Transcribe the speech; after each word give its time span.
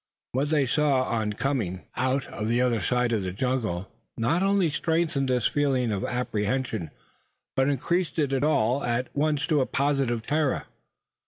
What 0.31 0.49
they 0.49 0.65
saw 0.65 1.03
on 1.03 1.33
coming 1.33 1.83
out 1.95 2.25
on 2.33 2.47
the 2.47 2.59
other 2.59 2.81
side 2.81 3.11
of 3.11 3.21
the 3.21 3.31
jungle 3.31 3.87
not 4.17 4.41
only 4.41 4.71
strengthened 4.71 5.29
this 5.29 5.45
feeling 5.45 5.91
of 5.91 6.03
apprehension, 6.03 6.89
but 7.55 7.69
increased 7.69 8.17
it 8.17 8.33
all 8.43 8.83
at 8.83 9.15
once 9.15 9.45
to 9.45 9.61
a 9.61 9.67
positive 9.67 10.25
terror. 10.25 10.63